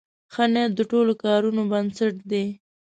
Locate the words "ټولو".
0.91-1.13